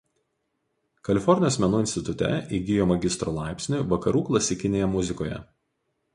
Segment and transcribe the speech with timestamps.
[1.09, 5.41] Kalifornijos menų institute įgijo magistro laipsnį Vakarų klasikinėje muzikoje.